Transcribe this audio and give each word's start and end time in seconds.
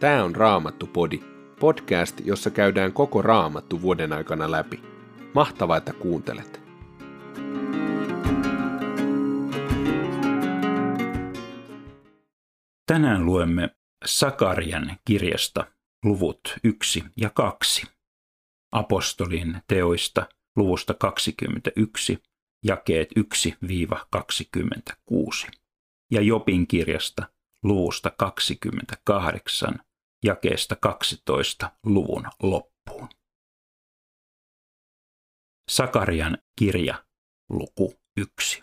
Tämä 0.00 0.24
on 0.24 0.36
Raamattu-podi, 0.36 1.20
podcast, 1.60 2.20
jossa 2.24 2.50
käydään 2.50 2.92
koko 2.92 3.22
Raamattu 3.22 3.82
vuoden 3.82 4.12
aikana 4.12 4.50
läpi. 4.50 4.82
Mahtavaa, 5.34 5.76
että 5.76 5.92
kuuntelet! 5.92 6.60
Tänään 12.86 13.26
luemme 13.26 13.70
Sakarian 14.04 14.96
kirjasta 15.04 15.66
luvut 16.04 16.54
1 16.64 17.04
ja 17.16 17.30
2. 17.30 17.86
Apostolin 18.72 19.62
teoista 19.68 20.26
luvusta 20.56 20.94
21, 20.94 22.18
jakeet 22.64 23.08
1-26 23.18 23.22
ja 26.10 26.20
Jopin 26.20 26.66
kirjasta 26.66 27.26
luvusta 27.62 28.10
28, 28.10 29.85
jakeesta 30.24 30.76
12 30.76 31.70
luvun 31.84 32.26
loppuun. 32.42 33.08
Sakarian 35.70 36.38
kirja, 36.58 37.04
luku 37.48 37.94
1. 38.16 38.62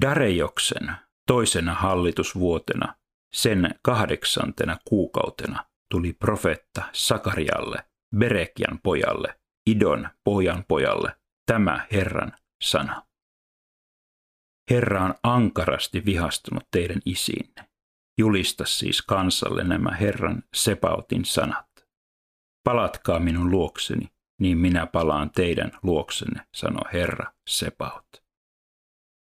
Darejoksen 0.00 0.96
toisena 1.26 1.74
hallitusvuotena, 1.74 2.94
sen 3.34 3.74
kahdeksantena 3.82 4.78
kuukautena, 4.88 5.64
tuli 5.90 6.12
profeetta 6.12 6.82
Sakarialle, 6.92 7.84
Berekian 8.16 8.80
pojalle, 8.82 9.40
Idon 9.66 10.08
pojan 10.24 10.64
pojalle, 10.68 11.16
tämä 11.46 11.86
Herran 11.92 12.32
sana. 12.62 13.06
Herra 14.70 15.04
on 15.04 15.14
ankarasti 15.22 16.04
vihastunut 16.04 16.64
teidän 16.70 17.00
isiinne. 17.04 17.69
Julista 18.18 18.64
siis 18.64 19.02
kansalle 19.02 19.64
nämä 19.64 19.90
Herran 19.90 20.42
Sepautin 20.54 21.24
sanat. 21.24 21.66
Palatkaa 22.64 23.18
minun 23.18 23.50
luokseni, 23.50 24.12
niin 24.40 24.58
minä 24.58 24.86
palaan 24.86 25.30
teidän 25.30 25.72
luoksenne, 25.82 26.46
sanoo 26.54 26.84
Herra 26.92 27.32
Sepaut. 27.48 28.06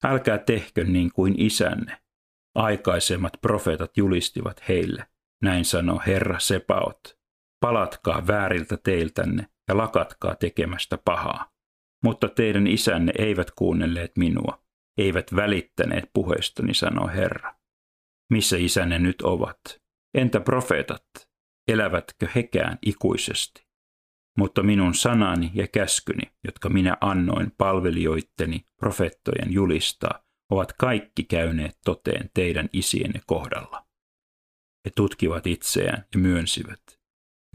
Älkää 0.04 0.38
tehkö 0.38 0.84
niin 0.84 1.12
kuin 1.14 1.42
isänne. 1.42 2.02
Aikaisemmat 2.56 3.34
profeetat 3.42 3.98
julistivat 3.98 4.68
heille, 4.68 5.08
näin 5.42 5.66
sanoo 5.66 6.02
Herra 6.08 6.40
Sepaut. 6.40 7.20
Palatkaa 7.60 8.28
vääriltä 8.28 8.78
teiltänne 8.78 9.48
ja 9.68 9.78
lakatkaa 9.78 10.36
tekemästä 10.36 10.98
pahaa. 11.06 11.52
Mutta 12.04 12.30
teidän 12.30 12.68
isänne 12.68 13.14
eivät 13.18 13.52
kuunnelleet 13.52 14.18
minua, 14.18 14.64
eivät 14.98 15.36
välittäneet 15.36 16.10
puheestani, 16.14 16.74
sanoo 16.74 17.08
Herra. 17.08 17.59
Missä 18.30 18.58
isänne 18.58 19.00
nyt 19.00 19.22
ovat? 19.22 19.60
Entä 20.14 20.40
profeetat? 20.40 21.06
Elävätkö 21.68 22.28
hekään 22.36 22.78
ikuisesti? 22.82 23.70
Mutta 24.38 24.64
minun 24.64 24.96
sanani 24.96 25.52
ja 25.54 25.68
käskyni, 25.68 26.32
jotka 26.44 26.70
minä 26.70 26.98
annoin 27.02 27.52
palvelijoitteni 27.58 28.66
profeettojen 28.80 29.54
julistaa, 29.54 30.24
ovat 30.52 30.74
kaikki 30.74 31.24
käyneet 31.24 31.78
toteen 31.86 32.30
teidän 32.34 32.70
isienne 32.74 33.22
kohdalla. 33.26 33.86
He 34.86 34.92
tutkivat 34.96 35.48
itseään 35.48 36.06
ja 36.14 36.20
myönsivät, 36.20 36.82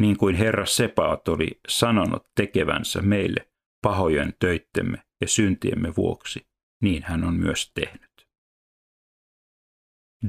niin 0.00 0.17
kuin 0.17 0.34
Herra 0.34 0.67
Sepaat 0.67 1.28
oli 1.28 1.61
sanonut 1.69 2.27
tekevänsä 2.36 3.02
meille 3.02 3.50
pahojen 3.83 4.34
töittemme 4.41 5.02
ja 5.20 5.28
syntiemme 5.28 5.97
vuoksi, 5.97 6.47
niin 6.83 7.02
hän 7.02 7.25
on 7.25 7.34
myös 7.34 7.70
tehnyt. 7.75 8.14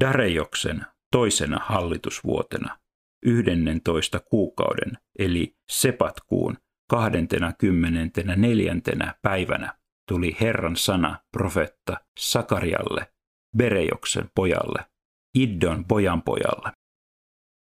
Darejoksen 0.00 0.86
toisena 1.12 1.60
hallitusvuotena, 1.64 2.78
11 3.26 4.20
kuukauden 4.20 4.92
eli 5.18 5.56
Sepatkuun 5.70 6.56
24. 6.90 8.74
päivänä 9.22 9.78
tuli 10.08 10.36
Herran 10.40 10.76
sana 10.76 11.20
profetta 11.32 11.96
Sakarialle, 12.18 13.12
Berejoksen 13.56 14.30
pojalle, 14.34 14.86
Iddon 15.34 15.84
pojan 15.84 16.22
pojalle. 16.22 16.72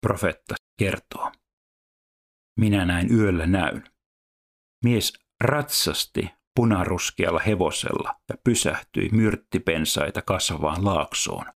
Profetta 0.06 0.54
kertoo. 0.78 1.32
Minä 2.60 2.84
näin 2.84 3.15
yöllä 3.15 3.47
näyn. 3.47 3.84
Mies 4.84 5.12
ratsasti 5.41 6.31
punaruskealla 6.56 7.38
hevosella 7.38 8.20
ja 8.28 8.34
pysähtyi 8.44 9.09
myrttipensaita 9.12 10.22
kasvavaan 10.22 10.84
laaksoon. 10.84 11.56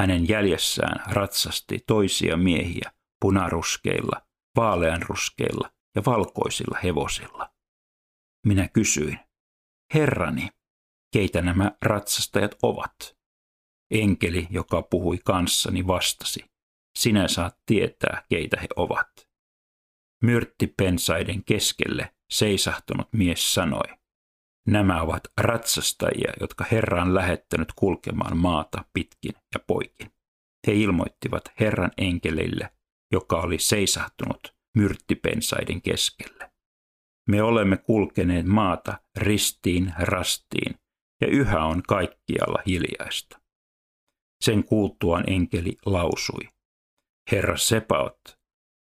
Hänen 0.00 0.28
jäljessään 0.28 1.14
ratsasti 1.14 1.78
toisia 1.86 2.36
miehiä 2.36 2.92
punaruskeilla, 3.20 4.26
vaaleanruskeilla 4.56 5.72
ja 5.96 6.02
valkoisilla 6.06 6.78
hevosilla. 6.84 7.54
Minä 8.46 8.68
kysyin, 8.68 9.18
Herrani, 9.94 10.48
keitä 11.12 11.42
nämä 11.42 11.72
ratsastajat 11.82 12.54
ovat? 12.62 13.16
Enkeli, 13.90 14.46
joka 14.50 14.82
puhui 14.82 15.18
kanssani, 15.24 15.86
vastasi, 15.86 16.44
sinä 16.98 17.28
saat 17.28 17.58
tietää, 17.66 18.22
keitä 18.28 18.60
he 18.60 18.68
ovat. 18.76 19.28
Myrttipensaiden 20.22 21.44
keskelle 21.44 22.14
seisahtunut 22.30 23.08
mies 23.12 23.54
sanoi, 23.54 23.99
Nämä 24.70 25.02
ovat 25.02 25.22
ratsastajia, 25.40 26.32
jotka 26.40 26.64
Herra 26.72 27.02
on 27.02 27.14
lähettänyt 27.14 27.68
kulkemaan 27.76 28.36
maata 28.36 28.84
pitkin 28.92 29.32
ja 29.54 29.60
poikin. 29.66 30.12
He 30.66 30.72
ilmoittivat 30.72 31.42
Herran 31.60 31.90
enkeleille, 31.98 32.70
joka 33.12 33.40
oli 33.40 33.58
seisahtunut 33.58 34.54
myrttipensaiden 34.76 35.82
keskelle. 35.82 36.50
Me 37.30 37.42
olemme 37.42 37.76
kulkeneet 37.76 38.46
maata 38.46 39.00
ristiin 39.16 39.92
rastiin, 39.98 40.74
ja 41.20 41.28
yhä 41.28 41.64
on 41.64 41.82
kaikkialla 41.82 42.62
hiljaista. 42.66 43.40
Sen 44.44 44.64
kuultuaan 44.64 45.24
enkeli 45.30 45.76
lausui, 45.86 46.48
Herra 47.32 47.56
Sepaot, 47.56 48.20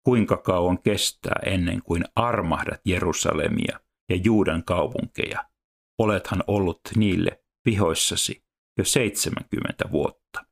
kuinka 0.04 0.38
kauan 0.38 0.82
kestää 0.82 1.40
ennen 1.46 1.82
kuin 1.82 2.06
armahdat 2.16 2.82
Jerusalemia 2.86 3.80
ja 4.10 4.16
Juudan 4.16 4.64
kaupunkeja 4.64 5.55
olethan 5.98 6.44
ollut 6.48 6.80
niille 6.96 7.44
vihoissasi 7.66 8.46
jo 8.78 8.86
70 8.86 9.92
vuotta. 9.92 10.46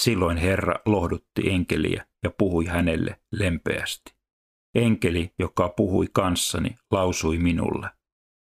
Silloin 0.00 0.36
Herra 0.36 0.74
lohdutti 0.86 1.50
enkeliä 1.50 2.06
ja 2.22 2.30
puhui 2.30 2.66
hänelle 2.66 3.20
lempeästi. 3.32 4.14
Enkeli, 4.74 5.34
joka 5.38 5.68
puhui 5.68 6.06
kanssani, 6.12 6.74
lausui 6.90 7.38
minulle. 7.38 7.90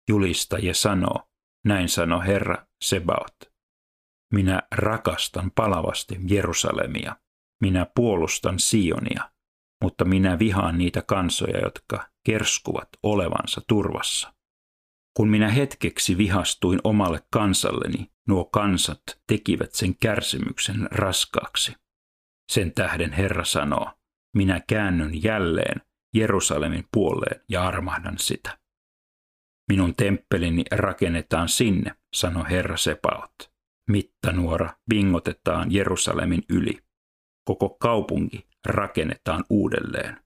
Julista 0.09 0.59
ja 0.59 0.75
sanoo, 0.75 1.29
näin 1.65 1.89
sanoi 1.89 2.27
Herra 2.27 2.67
Sebaot. 2.85 3.37
Minä 4.33 4.63
rakastan 4.75 5.51
palavasti 5.51 6.17
Jerusalemia. 6.29 7.17
Minä 7.63 7.87
puolustan 7.95 8.59
Sionia, 8.59 9.31
mutta 9.85 10.05
minä 10.05 10.39
vihaan 10.39 10.79
niitä 10.79 11.03
kansoja, 11.03 11.61
jotka 11.61 12.09
kerskuvat 12.27 12.89
olevansa 13.03 13.61
turvassa. 13.69 14.36
Kun 15.17 15.29
minä 15.29 15.49
hetkeksi 15.49 16.19
vihastuin 16.19 16.81
omalle 16.85 17.21
kansalleni, 17.31 18.11
nuo 18.29 18.45
kansat 18.45 19.03
tekivät 19.27 19.73
sen 19.73 19.97
kärsimyksen 19.99 20.89
raskaaksi. 20.91 21.77
Sen 22.53 22.73
tähden 22.73 23.13
Herra 23.13 23.45
sanoo, 23.45 23.91
minä 24.37 24.61
käännyn 24.67 25.23
jälleen 25.23 25.81
Jerusalemin 26.15 26.85
puoleen 26.93 27.41
ja 27.49 27.67
armahdan 27.67 28.19
sitä. 28.19 28.59
Minun 29.69 29.95
temppelini 29.95 30.65
rakennetaan 30.71 31.49
sinne, 31.49 31.95
sanoi 32.17 32.51
Herra 32.51 32.77
Sepaot. 32.77 33.35
Mittanuora 33.91 34.71
vingotetaan 34.95 35.73
Jerusalemin 35.73 36.43
yli. 36.49 36.79
Koko 37.45 37.69
kaupunki 37.69 38.47
rakennetaan 38.67 39.45
uudelleen. 39.51 40.21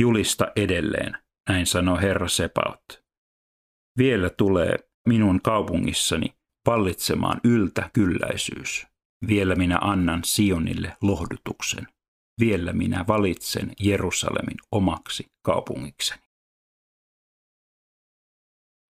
Julista 0.00 0.52
edelleen, 0.56 1.18
näin 1.48 1.66
sanoi 1.66 2.02
Herra 2.02 2.28
Sepaot 2.28 3.07
vielä 3.98 4.30
tulee 4.30 4.76
minun 5.08 5.40
kaupungissani 5.42 6.34
vallitsemaan 6.66 7.40
yltäkylläisyys. 7.44 8.86
Vielä 9.28 9.54
minä 9.54 9.78
annan 9.80 10.24
Sionille 10.24 10.96
lohdutuksen. 11.02 11.86
Vielä 12.40 12.72
minä 12.72 13.04
valitsen 13.08 13.72
Jerusalemin 13.80 14.56
omaksi 14.72 15.26
kaupungikseni. 15.42 16.22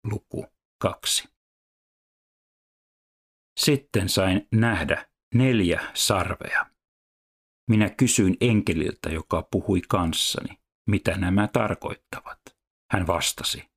Luku 0.04 0.46
2. 0.82 1.30
Sitten 3.60 4.10
sain 4.10 4.48
nähdä 4.52 5.06
neljä 5.36 5.92
sarvea. 5.94 6.66
Minä 7.70 7.90
kysyin 7.90 8.38
enkeliltä, 8.42 9.10
joka 9.10 9.48
puhui 9.52 9.82
kanssani, 9.82 10.60
mitä 10.88 11.18
nämä 11.18 11.48
tarkoittavat. 11.48 12.40
Hän 12.92 13.08
vastasi, 13.08 13.70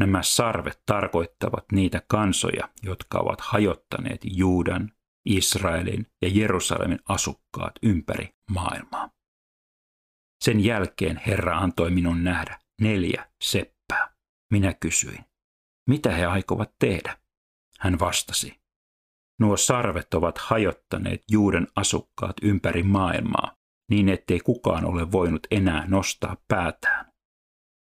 Nämä 0.00 0.22
sarvet 0.22 0.82
tarkoittavat 0.86 1.64
niitä 1.72 2.02
kansoja, 2.08 2.68
jotka 2.82 3.18
ovat 3.18 3.40
hajottaneet 3.40 4.20
Juudan, 4.24 4.92
Israelin 5.24 6.06
ja 6.22 6.28
Jerusalemin 6.32 6.98
asukkaat 7.08 7.74
ympäri 7.82 8.34
maailmaa. 8.50 9.10
Sen 10.44 10.64
jälkeen 10.64 11.20
Herra 11.26 11.58
antoi 11.58 11.90
minun 11.90 12.24
nähdä 12.24 12.58
neljä 12.80 13.30
seppää. 13.42 14.14
Minä 14.50 14.74
kysyin, 14.74 15.24
mitä 15.88 16.12
he 16.12 16.26
aikovat 16.26 16.74
tehdä? 16.78 17.18
Hän 17.78 17.98
vastasi, 17.98 18.60
nuo 19.40 19.56
sarvet 19.56 20.14
ovat 20.14 20.38
hajottaneet 20.38 21.24
juuden 21.30 21.66
asukkaat 21.76 22.36
ympäri 22.42 22.82
maailmaa, 22.82 23.56
niin 23.90 24.08
ettei 24.08 24.40
kukaan 24.40 24.84
ole 24.84 25.12
voinut 25.12 25.46
enää 25.50 25.86
nostaa 25.86 26.36
päätään. 26.48 27.09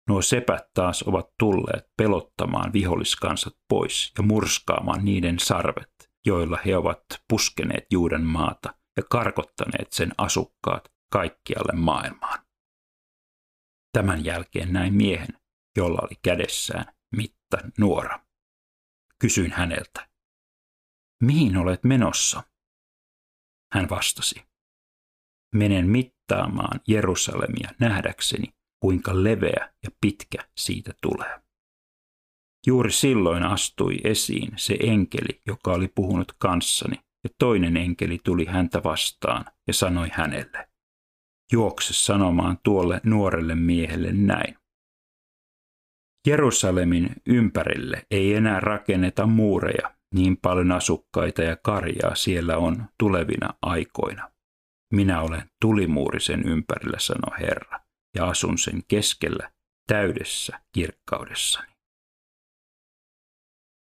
Nuo 0.08 0.22
sepät 0.22 0.72
taas 0.74 1.02
ovat 1.02 1.34
tulleet 1.38 1.84
pelottamaan 1.96 2.72
viholliskansat 2.72 3.56
pois 3.68 4.12
ja 4.18 4.24
murskaamaan 4.24 5.04
niiden 5.04 5.38
sarvet, 5.38 6.10
joilla 6.26 6.58
he 6.66 6.76
ovat 6.76 7.04
puskeneet 7.28 7.86
juuden 7.92 8.24
maata 8.24 8.74
ja 8.96 9.02
karkottaneet 9.10 9.92
sen 9.92 10.12
asukkaat 10.18 10.92
kaikkialle 11.12 11.72
maailmaan. 11.72 12.44
Tämän 13.92 14.24
jälkeen 14.24 14.72
näin 14.72 14.94
miehen, 14.94 15.40
jolla 15.76 15.98
oli 16.02 16.18
kädessään 16.22 16.94
mitta 17.16 17.58
nuora. 17.78 18.20
Kysyin 19.18 19.52
häneltä, 19.52 20.08
mihin 21.22 21.56
olet 21.56 21.84
menossa? 21.84 22.42
Hän 23.74 23.90
vastasi, 23.90 24.42
menen 25.54 25.86
mittaamaan 25.86 26.80
Jerusalemia 26.88 27.70
nähdäkseni, 27.80 28.54
kuinka 28.84 29.24
leveä 29.24 29.72
ja 29.82 29.90
pitkä 30.00 30.38
siitä 30.56 30.92
tulee. 31.02 31.40
Juuri 32.66 32.92
silloin 32.92 33.42
astui 33.42 33.96
esiin 34.04 34.52
se 34.56 34.76
enkeli, 34.80 35.40
joka 35.46 35.72
oli 35.72 35.88
puhunut 35.88 36.32
kanssani, 36.38 36.96
ja 36.96 37.30
toinen 37.38 37.76
enkeli 37.76 38.18
tuli 38.24 38.44
häntä 38.44 38.82
vastaan 38.82 39.44
ja 39.66 39.74
sanoi 39.74 40.08
hänelle, 40.12 40.68
juokse 41.52 41.94
sanomaan 41.94 42.58
tuolle 42.64 43.00
nuorelle 43.04 43.54
miehelle 43.54 44.12
näin. 44.12 44.56
Jerusalemin 46.26 47.10
ympärille 47.26 48.06
ei 48.10 48.34
enää 48.34 48.60
rakenneta 48.60 49.26
muureja, 49.26 49.94
niin 50.14 50.36
paljon 50.36 50.72
asukkaita 50.72 51.42
ja 51.42 51.56
karjaa 51.56 52.14
siellä 52.14 52.56
on 52.56 52.84
tulevina 52.98 53.54
aikoina. 53.62 54.30
Minä 54.92 55.20
olen 55.20 55.50
tulimuuri 55.60 56.20
sen 56.20 56.48
ympärillä, 56.48 56.98
sanoi 56.98 57.40
Herra, 57.40 57.83
ja 58.14 58.28
asun 58.28 58.58
sen 58.58 58.82
keskellä 58.88 59.50
täydessä 59.86 60.60
kirkkaudessani. 60.72 61.72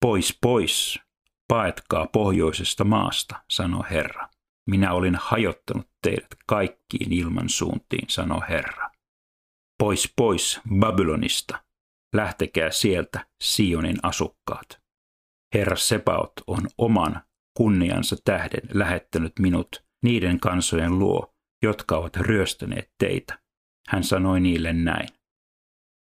Pois, 0.00 0.38
pois, 0.42 1.00
paetkaa 1.48 2.06
pohjoisesta 2.06 2.84
maasta, 2.84 3.44
sanoi 3.50 3.84
Herra. 3.90 4.28
Minä 4.70 4.92
olin 4.92 5.16
hajottanut 5.20 5.88
teidät 6.02 6.34
kaikkiin 6.46 7.12
ilman 7.12 7.48
suuntiin, 7.48 8.04
sanoi 8.08 8.40
Herra. 8.48 8.90
Pois, 9.78 10.12
pois 10.16 10.60
Babylonista, 10.78 11.64
lähtekää 12.14 12.70
sieltä 12.70 13.26
Sionin 13.42 13.96
asukkaat. 14.02 14.80
Herra 15.54 15.76
Sepaot 15.76 16.32
on 16.46 16.68
oman 16.78 17.22
kunniansa 17.56 18.16
tähden 18.24 18.68
lähettänyt 18.72 19.32
minut 19.38 19.84
niiden 20.02 20.40
kansojen 20.40 20.98
luo, 20.98 21.34
jotka 21.62 21.96
ovat 21.96 22.16
ryöstäneet 22.16 22.90
teitä. 22.98 23.45
Hän 23.88 24.04
sanoi 24.04 24.40
niille 24.40 24.72
näin. 24.72 25.08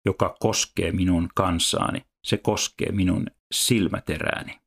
Joka 0.05 0.35
koskee 0.39 0.91
minun 0.91 1.29
kansaani, 1.35 2.05
se 2.25 2.37
koskee 2.37 2.91
minun 2.91 3.27
silmäterääni. 3.53 4.59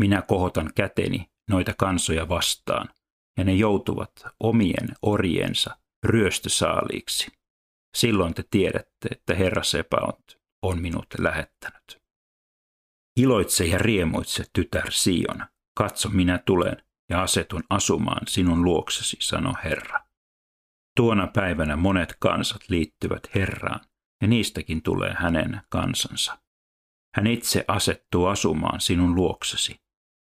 Minä 0.00 0.22
kohotan 0.22 0.70
käteni 0.74 1.26
noita 1.50 1.74
kansoja 1.78 2.28
vastaan, 2.28 2.88
ja 3.38 3.44
ne 3.44 3.54
joutuvat 3.54 4.12
omien 4.40 4.88
orjensa 5.02 5.76
ryöstösaaliiksi. 6.04 7.32
Silloin 7.96 8.34
te 8.34 8.44
tiedätte, 8.50 9.08
että 9.10 9.34
Herra 9.34 9.62
Sepaot 9.62 10.38
on 10.62 10.82
minut 10.82 11.06
lähettänyt. 11.18 12.02
Iloitse 13.16 13.64
ja 13.64 13.78
riemoitse, 13.78 14.44
tytär 14.52 14.90
Sion. 14.92 15.46
Katso, 15.78 16.08
minä 16.08 16.38
tulen 16.38 16.76
ja 17.10 17.22
asetun 17.22 17.62
asumaan 17.70 18.26
sinun 18.28 18.64
luoksesi, 18.64 19.16
sanoi 19.20 19.54
Herra. 19.64 20.03
Tuona 20.96 21.26
päivänä 21.26 21.76
monet 21.76 22.16
kansat 22.20 22.62
liittyvät 22.68 23.34
Herraan, 23.34 23.80
ja 24.22 24.28
niistäkin 24.28 24.82
tulee 24.82 25.14
hänen 25.18 25.60
kansansa. 25.68 26.38
Hän 27.14 27.26
itse 27.26 27.64
asettuu 27.68 28.26
asumaan 28.26 28.80
sinun 28.80 29.14
luoksesi. 29.14 29.76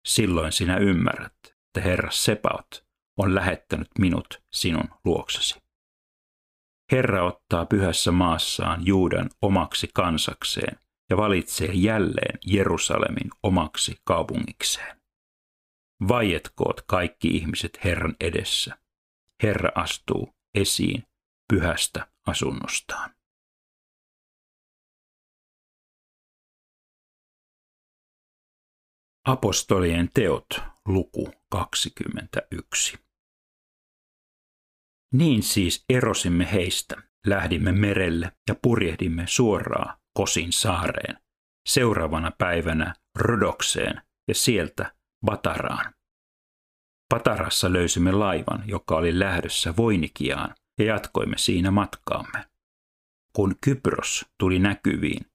Silloin 0.08 0.52
sinä 0.52 0.78
ymmärrät, 0.78 1.34
että 1.46 1.82
Herra 1.90 2.12
Sepaut 2.12 2.86
on 3.18 3.36
lähettänyt 3.36 3.88
minut 4.00 4.42
sinun 4.54 4.90
luoksesi. 5.06 5.60
Herra 6.92 7.24
ottaa 7.24 7.66
pyhässä 7.66 8.12
maassaan 8.12 8.86
Juudan 8.86 9.30
omaksi 9.42 9.90
kansakseen 9.94 10.80
ja 11.10 11.18
valitsee 11.18 11.72
jälleen 11.74 12.40
Jerusalemin 12.46 13.30
omaksi 13.44 13.96
kaupungikseen. 14.04 15.00
Vaietkoot 16.08 16.82
kaikki 16.82 17.28
ihmiset 17.28 17.80
Herran 17.84 18.16
edessä. 18.20 18.78
Herra 19.44 19.72
astuu 19.76 20.34
esiin 20.56 21.04
pyhästä 21.54 22.12
asunnostaan. 22.28 23.16
Apostolien 29.28 30.10
teot, 30.14 30.48
luku 30.88 31.34
21. 31.52 32.98
Niin 35.14 35.44
siis 35.44 35.86
erosimme 35.90 36.52
heistä, 36.52 36.96
lähdimme 37.26 37.72
merelle 37.72 38.32
ja 38.48 38.56
purjehdimme 38.62 39.24
suoraan 39.28 40.00
Kosin 40.14 40.54
saareen, 40.54 41.18
seuraavana 41.68 42.32
päivänä 42.38 42.96
Rodokseen 43.16 44.02
ja 44.28 44.36
sieltä 44.36 44.96
Bataraan. 45.26 45.94
Patarassa 47.10 47.74
löysimme 47.74 48.12
laivan, 48.12 48.64
joka 48.66 48.96
oli 48.96 49.20
lähdössä 49.20 49.74
Voinikiaan, 49.78 50.56
ja 50.80 50.86
jatkoimme 50.86 51.38
siinä 51.38 51.72
matkaamme. 51.72 52.46
Kun 53.34 53.56
Kypros 53.62 54.26
tuli 54.40 54.60
näkyviin, 54.60 55.26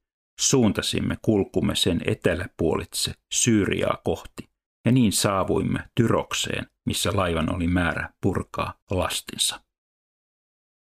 suuntasimme 0.40 1.16
kulkumme 1.22 1.76
sen 1.76 2.00
eteläpuolitse 2.04 3.12
Syyriaa 3.32 3.98
kohti, 4.04 4.50
ja 4.84 4.92
niin 4.92 5.12
saavuimme 5.12 5.78
Tyrokseen, 5.94 6.66
missä 6.86 7.10
laivan 7.14 7.54
oli 7.54 7.66
määrä 7.66 8.10
purkaa 8.20 8.74
lastinsa. 8.90 9.60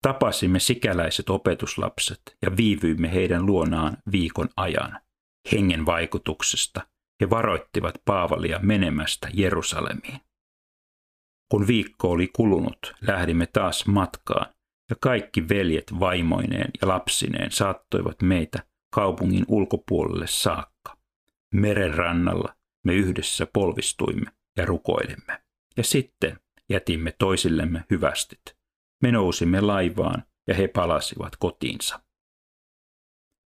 Tapasimme 0.03 0.59
sikäläiset 0.59 1.31
opetuslapset 1.31 2.37
ja 2.43 2.57
viivyimme 2.57 3.13
heidän 3.13 3.47
luonaan 3.47 3.97
viikon 4.13 4.49
ajan. 4.57 5.01
Hengen 5.53 5.87
vaikutuksesta 5.87 6.87
he 7.21 7.31
varoittivat 7.31 7.95
Paavalia 8.05 8.59
menemästä 8.63 9.29
Jerusalemiin. 9.35 10.21
Kun 11.51 11.67
viikko 11.67 12.11
oli 12.11 12.29
kulunut, 12.37 12.95
lähdimme 13.01 13.47
taas 13.47 13.87
matkaan, 13.87 14.47
ja 14.91 14.97
kaikki 15.01 15.49
veljet 15.49 15.93
vaimoineen 16.01 16.71
ja 16.81 16.89
lapsineen 16.89 17.51
saattoivat 17.51 18.23
meitä 18.23 18.63
kaupungin 18.95 19.45
ulkopuolelle 19.49 20.27
saakka. 20.27 20.97
Meren 21.55 21.95
rannalla 21.95 22.55
me 22.85 22.95
yhdessä 22.95 23.47
polvistuimme 23.53 24.31
ja 24.57 24.67
rukoilimme. 24.67 25.43
Ja 25.77 25.85
sitten 25.85 26.41
jätimme 26.69 27.13
toisillemme 27.19 27.85
hyvästit. 27.91 28.57
Me 29.03 29.13
nousimme 29.13 29.61
laivaan 29.61 30.25
ja 30.49 30.55
he 30.55 30.69
palasivat 30.69 31.37
kotiinsa. 31.37 32.01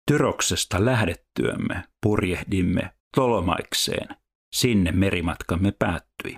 Tyroksesta 0.07 0.85
lähdettyämme 0.85 1.83
purjehdimme 2.03 2.91
Tolomaikseen. 3.15 4.07
Sinne 4.53 4.91
merimatkamme 4.91 5.71
päättyi. 5.71 6.37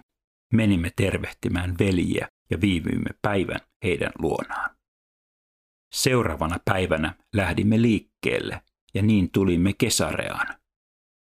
Menimme 0.53 0.91
tervehtimään 0.95 1.75
veljiä 1.79 2.27
ja 2.49 2.61
viivyimme 2.61 3.09
päivän 3.21 3.59
heidän 3.83 4.11
luonaan. 4.19 4.75
Seuraavana 5.93 6.59
päivänä 6.65 7.15
lähdimme 7.35 7.81
liikkeelle 7.81 8.61
ja 8.93 9.01
niin 9.01 9.31
tulimme 9.31 9.73
Kesareaan. 9.73 10.47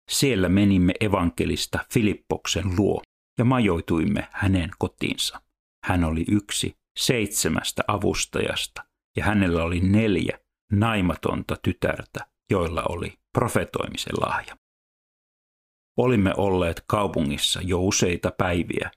Siellä 0.10 0.50
menimme 0.50 0.94
evankelista 1.00 1.80
Filippoksen 1.94 2.76
luo 2.78 3.02
ja 3.38 3.46
majoituimme 3.46 4.28
hänen 4.32 4.70
kotiinsa. 4.80 5.42
Hän 5.86 6.04
oli 6.04 6.26
yksi 6.28 6.74
seitsemästä 7.00 7.84
avustajasta 7.88 8.84
ja 9.18 9.24
hänellä 9.24 9.64
oli 9.64 9.80
neljä 9.80 10.40
naimatonta 10.72 11.56
tytärtä, 11.64 12.28
joilla 12.52 12.84
oli 12.90 13.14
profetoimisen 13.34 14.16
lahja. 14.22 14.58
Olimme 15.98 16.34
olleet 16.38 16.84
kaupungissa 16.88 17.60
jo 17.64 17.82
useita 17.82 18.32
päiviä, 18.38 18.92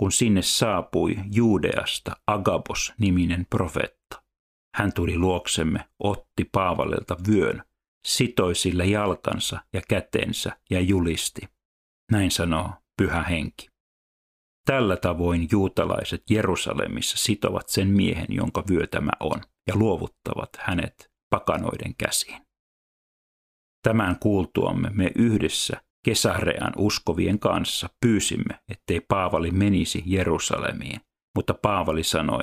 kun 0.00 0.12
sinne 0.12 0.42
saapui 0.42 1.16
Juudeasta 1.32 2.16
Agabos-niminen 2.26 3.46
profeetta. 3.50 4.22
Hän 4.74 4.92
tuli 4.92 5.18
luoksemme, 5.18 5.88
otti 5.98 6.44
Paavalilta 6.52 7.16
vyön, 7.28 7.62
sitoi 8.06 8.54
sillä 8.54 8.84
jalkansa 8.84 9.60
ja 9.72 9.82
kätensä 9.88 10.58
ja 10.70 10.80
julisti. 10.80 11.40
Näin 12.12 12.30
sanoo 12.30 12.70
pyhä 12.96 13.22
henki. 13.22 13.68
Tällä 14.66 14.96
tavoin 14.96 15.48
juutalaiset 15.52 16.22
Jerusalemissa 16.30 17.16
sitovat 17.18 17.68
sen 17.68 17.88
miehen, 17.88 18.26
jonka 18.28 18.64
vyö 18.70 18.86
tämä 18.86 19.12
on, 19.20 19.40
ja 19.66 19.76
luovuttavat 19.76 20.50
hänet 20.58 21.10
pakanoiden 21.30 21.94
käsiin. 21.98 22.42
Tämän 23.82 24.18
kuultuamme 24.18 24.90
me 24.94 25.10
yhdessä 25.14 25.82
Kesarean 26.04 26.72
uskovien 26.76 27.38
kanssa 27.38 27.88
pyysimme, 28.00 28.60
ettei 28.68 29.00
Paavali 29.00 29.50
menisi 29.50 30.02
Jerusalemiin, 30.06 31.00
mutta 31.36 31.54
Paavali 31.54 32.02
sanoi, 32.02 32.42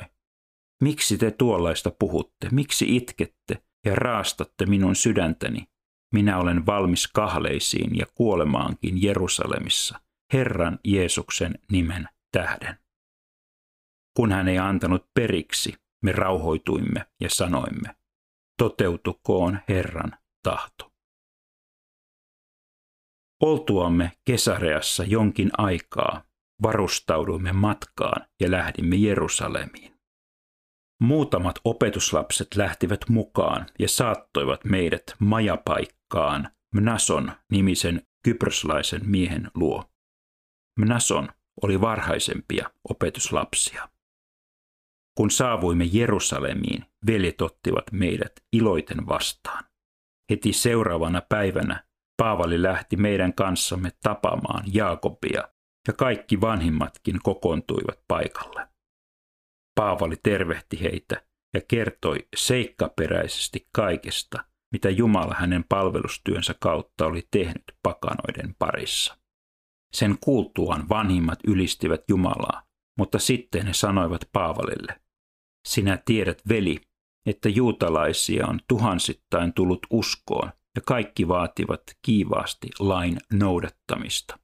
miksi 0.82 1.18
te 1.18 1.30
tuollaista 1.30 1.90
puhutte, 1.98 2.48
miksi 2.52 2.96
itkette 2.96 3.62
ja 3.86 3.94
raastatte 3.94 4.66
minun 4.66 4.96
sydäntäni? 4.96 5.68
Minä 6.14 6.38
olen 6.38 6.66
valmis 6.66 7.08
kahleisiin 7.08 7.96
ja 7.96 8.06
kuolemaankin 8.14 9.02
Jerusalemissa, 9.02 10.00
Herran 10.32 10.78
Jeesuksen 10.84 11.58
nimen 11.72 12.08
tähden. 12.32 12.78
Kun 14.16 14.32
hän 14.32 14.48
ei 14.48 14.58
antanut 14.58 15.06
periksi, 15.14 15.74
me 16.02 16.12
rauhoituimme 16.12 17.06
ja 17.20 17.30
sanoimme, 17.30 17.96
toteutukoon 18.58 19.58
Herran 19.68 20.12
tahto. 20.42 20.92
Oltuamme 23.42 24.12
Kesareassa 24.24 25.04
jonkin 25.04 25.50
aikaa, 25.58 26.22
varustauduimme 26.62 27.52
matkaan 27.52 28.26
ja 28.40 28.50
lähdimme 28.50 28.96
Jerusalemiin. 28.96 29.98
Muutamat 31.02 31.58
opetuslapset 31.64 32.56
lähtivät 32.56 33.00
mukaan 33.08 33.66
ja 33.78 33.88
saattoivat 33.88 34.64
meidät 34.64 35.02
majapaikkaan 35.18 36.50
Mnason 36.74 37.32
nimisen 37.52 38.02
kyproslaisen 38.24 39.00
miehen 39.04 39.50
luo. 39.54 39.84
Mnason 40.78 41.28
oli 41.62 41.80
varhaisempia 41.80 42.70
opetuslapsia. 42.88 43.88
Kun 45.14 45.30
saavuimme 45.30 45.84
Jerusalemiin, 45.84 46.84
veljet 47.06 47.40
ottivat 47.40 47.92
meidät 47.92 48.32
iloiten 48.52 49.06
vastaan. 49.06 49.64
Heti 50.30 50.52
seuraavana 50.52 51.22
päivänä 51.28 51.87
Paavali 52.22 52.62
lähti 52.62 52.96
meidän 52.96 53.34
kanssamme 53.34 53.90
tapaamaan 54.02 54.64
Jaakobia, 54.72 55.48
ja 55.88 55.92
kaikki 55.92 56.40
vanhimmatkin 56.40 57.18
kokoontuivat 57.22 58.00
paikalle. 58.08 58.68
Paavali 59.74 60.16
tervehti 60.22 60.80
heitä 60.80 61.22
ja 61.54 61.60
kertoi 61.68 62.28
seikkaperäisesti 62.36 63.68
kaikesta, 63.72 64.44
mitä 64.72 64.90
Jumala 64.90 65.34
hänen 65.34 65.64
palvelustyönsä 65.68 66.54
kautta 66.60 67.06
oli 67.06 67.28
tehnyt 67.30 67.64
pakanoiden 67.82 68.54
parissa. 68.58 69.18
Sen 69.94 70.16
kuultuaan 70.20 70.88
vanhimmat 70.88 71.38
ylistivät 71.46 72.04
Jumalaa, 72.08 72.62
mutta 72.98 73.18
sitten 73.18 73.66
he 73.66 73.72
sanoivat 73.72 74.28
Paavalille, 74.32 75.00
sinä 75.68 75.98
tiedät 76.04 76.42
veli, 76.48 76.80
että 77.26 77.48
juutalaisia 77.48 78.46
on 78.46 78.60
tuhansittain 78.68 79.52
tullut 79.52 79.86
uskoon 79.90 80.52
ja 80.78 80.82
kaikki 80.86 81.28
vaativat 81.28 81.82
kiivaasti 82.02 82.68
lain 82.78 83.18
noudattamista. 83.32 84.38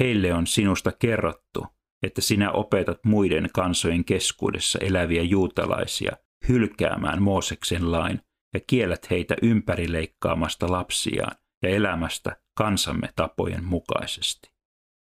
Heille 0.00 0.34
on 0.34 0.46
sinusta 0.46 0.92
kerrottu, 0.92 1.66
että 2.02 2.20
sinä 2.20 2.50
opetat 2.50 3.04
muiden 3.04 3.48
kansojen 3.54 4.04
keskuudessa 4.04 4.78
eläviä 4.78 5.22
juutalaisia 5.22 6.16
hylkäämään 6.48 7.22
Mooseksen 7.22 7.92
lain 7.92 8.20
ja 8.54 8.60
kiellät 8.66 9.10
heitä 9.10 9.36
ympärileikkaamasta 9.42 10.72
lapsiaan 10.72 11.36
ja 11.62 11.68
elämästä 11.68 12.36
kansamme 12.54 13.08
tapojen 13.16 13.64
mukaisesti. 13.64 14.50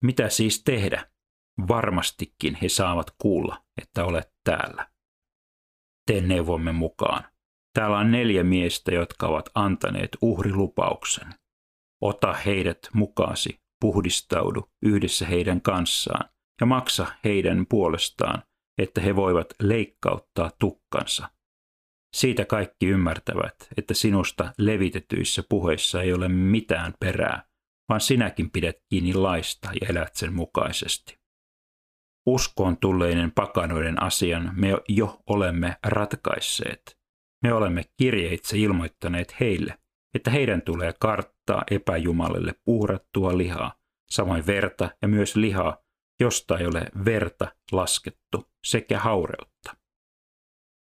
Mitä 0.04 0.28
siis 0.28 0.62
tehdä? 0.64 1.10
Varmastikin 1.68 2.58
he 2.62 2.68
saavat 2.68 3.10
kuulla, 3.18 3.64
että 3.82 4.04
olet 4.04 4.32
täällä. 4.44 4.90
Tee 6.06 6.20
neuvomme 6.20 6.72
mukaan. 6.72 7.24
Täällä 7.76 7.98
on 7.98 8.10
neljä 8.10 8.44
miestä, 8.44 8.94
jotka 8.94 9.26
ovat 9.26 9.50
antaneet 9.54 10.16
uhrilupauksen. 10.22 11.34
Ota 12.02 12.32
heidät 12.32 12.78
mukaasi, 12.92 13.60
puhdistaudu 13.80 14.70
yhdessä 14.82 15.26
heidän 15.26 15.60
kanssaan 15.60 16.30
ja 16.60 16.66
maksa 16.66 17.06
heidän 17.24 17.66
puolestaan, 17.68 18.42
että 18.78 19.00
he 19.00 19.16
voivat 19.16 19.46
leikkauttaa 19.62 20.50
tukkansa. 20.58 21.30
Siitä 22.14 22.44
kaikki 22.44 22.86
ymmärtävät, 22.86 23.68
että 23.76 23.94
sinusta 23.94 24.52
levitetyissä 24.58 25.42
puheissa 25.48 26.02
ei 26.02 26.12
ole 26.12 26.28
mitään 26.28 26.94
perää, 27.00 27.42
vaan 27.88 28.00
sinäkin 28.00 28.50
pidät 28.50 28.76
kiinni 28.88 29.14
laista 29.14 29.70
ja 29.80 29.88
elät 29.88 30.14
sen 30.14 30.34
mukaisesti. 30.34 31.18
Uskoon 32.26 32.76
tulleinen 32.76 33.32
pakanoiden 33.32 34.02
asian 34.02 34.50
me 34.54 34.68
jo 34.88 35.20
olemme 35.26 35.76
ratkaisseet. 35.86 36.95
Me 37.46 37.52
olemme 37.52 37.84
kirjeitse 37.96 38.58
ilmoittaneet 38.58 39.40
heille, 39.40 39.78
että 40.14 40.30
heidän 40.30 40.62
tulee 40.62 40.94
karttaa 41.00 41.62
epäjumalille 41.70 42.54
puhrattua 42.64 43.38
lihaa, 43.38 43.74
samoin 44.10 44.46
verta 44.46 44.90
ja 45.02 45.08
myös 45.08 45.36
lihaa, 45.36 45.76
josta 46.20 46.58
ei 46.58 46.66
ole 46.66 46.82
verta 47.04 47.54
laskettu, 47.72 48.44
sekä 48.66 48.98
haureutta. 48.98 49.76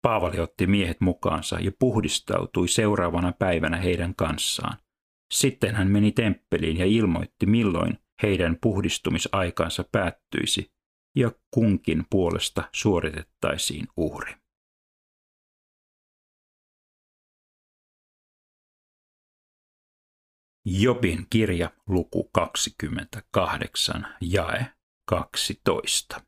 Paavali 0.02 0.40
otti 0.40 0.66
miehet 0.66 1.00
mukaansa 1.00 1.60
ja 1.60 1.72
puhdistautui 1.78 2.68
seuraavana 2.68 3.32
päivänä 3.32 3.76
heidän 3.76 4.14
kanssaan. 4.14 4.78
Sitten 5.32 5.74
hän 5.74 5.88
meni 5.88 6.12
temppeliin 6.12 6.76
ja 6.76 6.86
ilmoitti, 6.86 7.46
milloin 7.46 7.98
heidän 8.22 8.56
puhdistumisaikansa 8.62 9.84
päättyisi 9.92 10.72
ja 11.16 11.32
kunkin 11.54 12.04
puolesta 12.10 12.64
suoritettaisiin 12.72 13.86
uhri. 13.96 14.40
Jobin 20.64 21.26
kirja 21.30 21.70
luku 21.86 22.24
28 22.24 24.16
jae 24.20 24.66
12. 25.04 26.20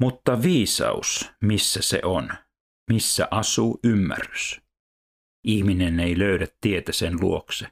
Mutta 0.00 0.42
viisaus, 0.42 1.30
missä 1.42 1.82
se 1.82 2.00
on? 2.04 2.28
Missä 2.90 3.28
asuu 3.30 3.80
ymmärrys? 3.84 4.60
Ihminen 5.44 6.00
ei 6.00 6.18
löydä 6.18 6.46
tietä 6.60 6.92
sen 6.92 7.20
luokse. 7.20 7.66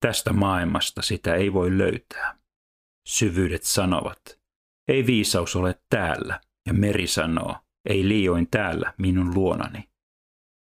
Tästä 0.00 0.32
maailmasta 0.32 1.02
sitä 1.02 1.34
ei 1.34 1.52
voi 1.52 1.78
löytää. 1.78 2.38
Syvyydet 3.08 3.62
sanovat, 3.62 4.40
ei 4.88 5.06
viisaus 5.06 5.56
ole 5.56 5.80
täällä, 5.90 6.40
ja 6.66 6.72
meri 6.72 7.06
sanoo, 7.06 7.56
ei 7.88 8.08
liioin 8.08 8.50
täällä 8.50 8.94
minun 8.98 9.34
luonani. 9.34 9.87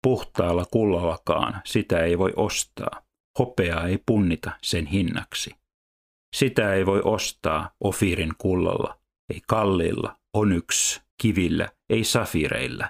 Puhtaalla 0.03 0.65
kullallakaan 0.72 1.62
sitä 1.65 2.00
ei 2.00 2.17
voi 2.17 2.33
ostaa, 2.36 3.01
hopeaa 3.39 3.88
ei 3.88 3.98
punnita 4.05 4.51
sen 4.62 4.86
hinnaksi. 4.86 5.55
Sitä 6.36 6.74
ei 6.74 6.86
voi 6.86 7.01
ostaa 7.03 7.72
ofirin 7.83 8.33
kullalla, 8.38 9.00
ei 9.33 9.41
kalliilla, 9.48 10.19
onyks, 10.33 11.01
kivillä, 11.22 11.69
ei 11.89 12.03
safireilla. 12.03 12.89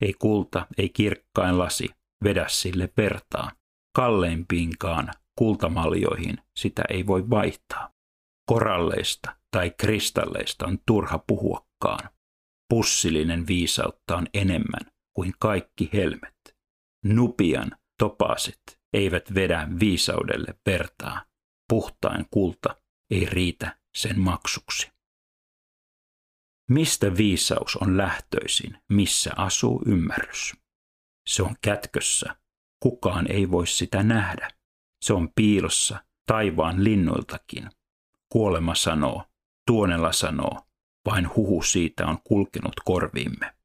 Ei 0.00 0.12
kulta, 0.12 0.66
ei 0.78 0.88
kirkkain 0.88 1.58
lasi, 1.58 1.88
vedä 2.24 2.44
sille 2.48 2.88
vertaa. 2.96 3.50
Kalleimpiinkaan 3.96 5.10
kultamaljoihin 5.38 6.38
sitä 6.56 6.82
ei 6.90 7.06
voi 7.06 7.30
vaihtaa. 7.30 7.92
Koralleista 8.50 9.36
tai 9.50 9.70
kristalleista 9.70 10.66
on 10.66 10.78
turha 10.86 11.18
puhuakaan. 11.18 12.10
Pussillinen 12.68 13.46
viisautta 13.46 14.16
on 14.16 14.26
enemmän 14.34 14.92
kuin 15.12 15.32
kaikki 15.38 15.90
helmet. 15.92 16.35
Nupian 17.14 17.70
topasit 17.98 18.62
eivät 18.92 19.34
vedä 19.34 19.68
viisaudelle 19.80 20.54
vertaa. 20.66 21.24
Puhtain 21.68 22.26
kulta 22.30 22.76
ei 23.10 23.26
riitä 23.26 23.78
sen 23.96 24.20
maksuksi. 24.20 24.92
Mistä 26.70 27.16
viisaus 27.16 27.76
on 27.76 27.96
lähtöisin, 27.96 28.78
missä 28.88 29.30
asuu 29.36 29.82
ymmärrys? 29.86 30.54
Se 31.26 31.42
on 31.42 31.56
kätkössä. 31.62 32.36
Kukaan 32.82 33.32
ei 33.32 33.50
voi 33.50 33.66
sitä 33.66 34.02
nähdä. 34.02 34.50
Se 35.04 35.12
on 35.12 35.28
piilossa 35.34 36.04
taivaan 36.26 36.84
linnoiltakin. 36.84 37.70
Kuolema 38.28 38.74
sanoo, 38.74 39.24
tuonella 39.66 40.12
sanoo, 40.12 40.62
vain 41.06 41.34
huhu 41.36 41.62
siitä 41.62 42.06
on 42.06 42.18
kulkenut 42.24 42.74
korviimme. 42.84 43.55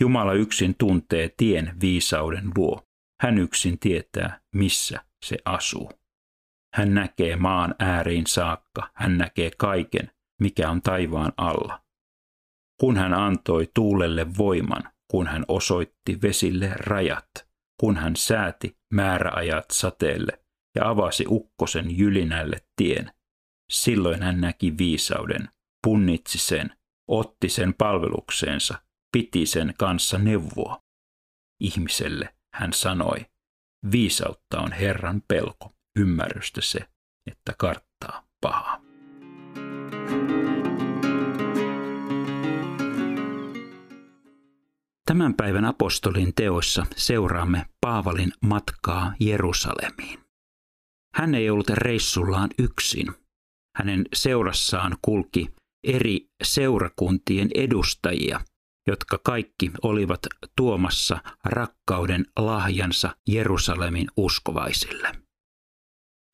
Jumala 0.00 0.32
yksin 0.32 0.74
tuntee 0.78 1.34
tien 1.36 1.76
viisauden 1.80 2.50
luo. 2.56 2.82
Hän 3.22 3.38
yksin 3.38 3.78
tietää, 3.78 4.40
missä 4.54 5.04
se 5.24 5.36
asuu. 5.44 5.92
Hän 6.74 6.94
näkee 6.94 7.36
maan 7.36 7.74
ääriin 7.78 8.26
saakka, 8.26 8.90
hän 8.94 9.18
näkee 9.18 9.50
kaiken, 9.58 10.10
mikä 10.40 10.70
on 10.70 10.82
taivaan 10.82 11.32
alla. 11.36 11.82
Kun 12.80 12.96
hän 12.96 13.14
antoi 13.14 13.70
tuulelle 13.74 14.26
voiman, 14.38 14.92
kun 15.10 15.26
hän 15.26 15.44
osoitti 15.48 16.18
vesille 16.22 16.72
rajat, 16.76 17.30
kun 17.80 17.96
hän 17.96 18.16
sääti 18.16 18.76
määräajat 18.92 19.70
sateelle 19.72 20.44
ja 20.74 20.88
avasi 20.88 21.24
ukkosen 21.28 21.98
jylinälle 21.98 22.56
tien, 22.76 23.12
Silloin 23.72 24.22
hän 24.22 24.40
näki 24.40 24.78
viisauden, 24.78 25.48
punnitsi 25.86 26.38
sen, 26.38 26.72
otti 27.08 27.48
sen 27.48 27.74
palvelukseensa, 27.74 28.78
piti 29.12 29.46
sen 29.46 29.74
kanssa 29.78 30.18
neuvoa. 30.18 30.82
Ihmiselle 31.60 32.34
hän 32.54 32.72
sanoi, 32.72 33.26
viisautta 33.92 34.60
on 34.60 34.72
Herran 34.72 35.22
pelko, 35.28 35.72
ymmärrystä 35.98 36.60
se, 36.60 36.78
että 37.30 37.54
karttaa 37.58 38.28
pahaa. 38.40 38.80
Tämän 45.06 45.34
päivän 45.34 45.64
apostolin 45.64 46.32
teoissa 46.34 46.86
seuraamme 46.96 47.66
Paavalin 47.80 48.32
matkaa 48.40 49.14
Jerusalemiin. 49.20 50.18
Hän 51.14 51.34
ei 51.34 51.50
ollut 51.50 51.70
reissullaan 51.70 52.50
yksin. 52.58 53.06
Hänen 53.76 54.04
seurassaan 54.14 54.96
kulki 55.02 55.48
eri 55.84 56.28
seurakuntien 56.42 57.48
edustajia, 57.54 58.40
jotka 58.88 59.18
kaikki 59.24 59.70
olivat 59.82 60.20
tuomassa 60.56 61.18
rakkauden 61.44 62.26
lahjansa 62.38 63.16
Jerusalemin 63.28 64.08
uskovaisille. 64.16 65.12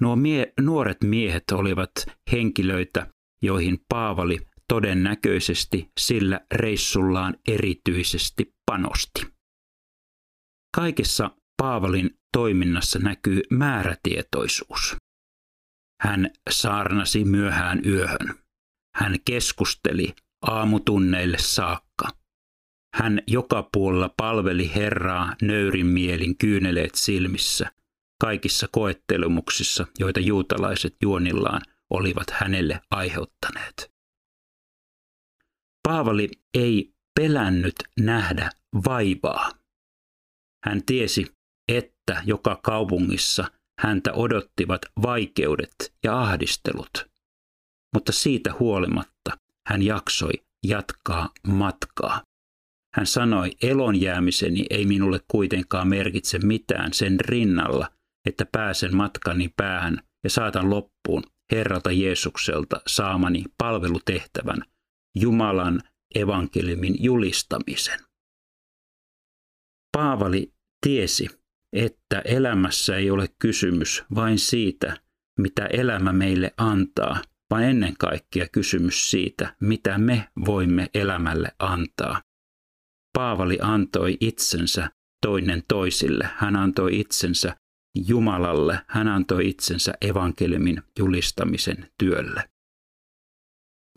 Nuo 0.03 0.17
mie- 0.17 0.53
nuoret 0.61 0.99
miehet 1.05 1.45
olivat 1.53 1.91
henkilöitä, 2.33 3.07
joihin 3.43 3.79
Paavali 3.89 4.41
todennäköisesti 4.69 5.91
sillä 6.01 6.41
reissullaan 6.55 7.37
erityisesti 7.49 8.55
panosti. 8.67 9.27
Kaikessa 10.77 11.31
Paavalin 11.63 12.11
toiminnassa 12.33 12.99
näkyy 12.99 13.43
määrätietoisuus. 13.51 14.97
Hän 16.03 16.31
saarnasi 16.51 17.25
myöhään 17.25 17.81
yöhön. 17.87 18.35
Hän 18.97 19.17
keskusteli 19.25 20.15
aamutunneille 20.43 21.39
saakka. 21.39 21.84
Hän 22.95 23.23
joka 23.27 23.69
puolella 23.73 24.15
palveli 24.17 24.75
Herraa 24.75 25.37
nöyrin 25.43 25.87
mielin 25.87 26.39
kyyneleet 26.39 26.95
silmissä, 26.95 27.71
kaikissa 28.21 28.69
koettelumuksissa, 28.73 29.87
joita 29.99 30.21
juutalaiset 30.21 30.97
juonillaan 31.03 31.63
olivat 31.91 32.31
hänelle 32.31 32.81
aiheuttaneet. 32.91 33.93
Paavali 35.89 36.31
ei 36.55 36.95
pelännyt 37.21 37.75
nähdä 38.01 38.51
vaivaa. 38.85 39.51
Hän 40.65 40.83
tiesi, 40.87 41.27
että 41.69 42.23
joka 42.27 42.61
kaupungissa 42.63 43.45
häntä 43.81 44.13
odottivat 44.13 44.81
vaikeudet 45.03 45.95
ja 46.05 46.21
ahdistelut. 46.21 47.07
Mutta 47.95 48.13
siitä 48.13 48.55
huolimatta 48.61 49.39
hän 49.69 49.83
jaksoi 49.83 50.33
jatkaa 50.67 51.31
matkaa. 51.47 52.34
Hän 52.95 53.07
sanoi, 53.07 53.51
elon 53.63 54.01
jäämiseni 54.01 54.67
ei 54.71 54.87
minulle 54.87 55.21
kuitenkaan 55.29 55.89
merkitse 55.89 56.39
mitään 56.39 56.93
sen 56.93 57.21
rinnalla, 57.21 57.89
että 58.27 58.47
pääsen 58.53 58.97
matkani 58.97 59.51
päähän 59.57 59.99
ja 60.25 60.31
saatan 60.31 60.71
loppuun 60.71 61.23
Herralta 61.53 61.93
Jeesukselta 61.93 62.81
saamani 62.87 63.45
palvelutehtävän 63.59 64.63
Jumalan 65.17 65.81
evankeliumin 66.15 66.97
julistamisen. 66.99 68.01
Paavali 69.97 70.53
tiesi, 70.87 71.29
että 71.73 72.21
elämässä 72.25 72.97
ei 72.97 73.11
ole 73.11 73.29
kysymys 73.39 74.05
vain 74.15 74.39
siitä, 74.39 74.97
mitä 75.41 75.67
elämä 75.67 76.13
meille 76.13 76.55
antaa, 76.57 77.23
vaan 77.51 77.63
ennen 77.63 77.95
kaikkea 77.99 78.47
kysymys 78.53 79.11
siitä, 79.11 79.57
mitä 79.61 79.99
me 79.99 80.29
voimme 80.47 80.91
elämälle 80.95 81.49
antaa. 81.59 82.23
Paavali 83.19 83.59
antoi 83.63 84.17
itsensä 84.21 84.91
toinen 85.27 85.63
toisille. 85.69 86.29
Hän 86.37 86.57
antoi 86.57 87.01
itsensä 87.01 87.57
Jumalalle. 88.09 88.79
Hän 88.87 89.09
antoi 89.09 89.49
itsensä 89.49 89.95
evankeliumin 90.01 90.83
julistamisen 90.99 91.89
työlle. 91.99 92.45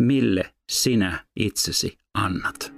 Mille 0.01 0.53
sinä 0.69 1.25
itsesi 1.36 1.97
annat? 2.13 2.73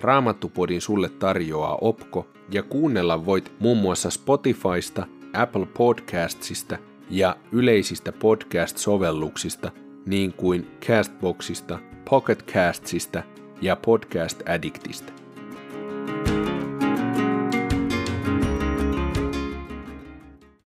Raamattupodin 0.00 0.80
sulle 0.80 1.08
tarjoaa 1.08 1.78
Opko 1.80 2.28
ja 2.50 2.62
kuunnella 2.62 3.26
voit 3.26 3.52
muun 3.60 3.78
muassa 3.78 4.10
Spotifysta, 4.10 5.06
Apple 5.32 5.66
Podcastsista 5.66 6.78
ja 7.10 7.36
yleisistä 7.52 8.12
podcast-sovelluksista 8.12 9.81
niin 10.06 10.32
kuin 10.32 10.70
Castboxista, 10.86 11.78
Pocket 12.10 12.44
Castsista 12.46 13.22
ja 13.60 13.76
Podcast 13.76 14.42
Addictista. 14.48 15.21